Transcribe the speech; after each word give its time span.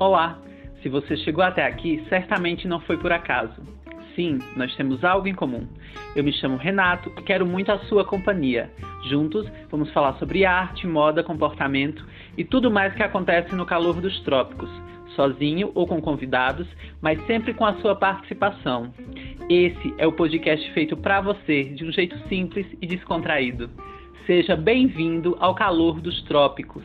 Olá! 0.00 0.38
Se 0.82 0.88
você 0.88 1.14
chegou 1.14 1.44
até 1.44 1.62
aqui, 1.62 2.02
certamente 2.08 2.66
não 2.66 2.80
foi 2.80 2.96
por 2.96 3.12
acaso. 3.12 3.60
Sim, 4.16 4.38
nós 4.56 4.74
temos 4.74 5.04
algo 5.04 5.28
em 5.28 5.34
comum. 5.34 5.68
Eu 6.16 6.24
me 6.24 6.32
chamo 6.32 6.56
Renato 6.56 7.12
e 7.18 7.22
quero 7.22 7.44
muito 7.44 7.70
a 7.70 7.78
sua 7.80 8.02
companhia. 8.02 8.70
Juntos, 9.10 9.46
vamos 9.70 9.92
falar 9.92 10.14
sobre 10.14 10.46
arte, 10.46 10.86
moda, 10.86 11.22
comportamento 11.22 12.02
e 12.34 12.42
tudo 12.42 12.70
mais 12.70 12.94
que 12.94 13.02
acontece 13.02 13.54
no 13.54 13.66
calor 13.66 14.00
dos 14.00 14.18
trópicos, 14.20 14.70
sozinho 15.14 15.70
ou 15.74 15.86
com 15.86 16.00
convidados, 16.00 16.66
mas 17.02 17.22
sempre 17.26 17.52
com 17.52 17.66
a 17.66 17.74
sua 17.74 17.94
participação. 17.94 18.94
Esse 19.50 19.92
é 19.98 20.06
o 20.06 20.12
podcast 20.12 20.72
feito 20.72 20.96
para 20.96 21.20
você, 21.20 21.64
de 21.64 21.84
um 21.84 21.92
jeito 21.92 22.16
simples 22.26 22.66
e 22.80 22.86
descontraído. 22.86 23.68
Seja 24.26 24.56
bem-vindo 24.56 25.36
ao 25.38 25.54
calor 25.54 26.00
dos 26.00 26.22
trópicos. 26.22 26.84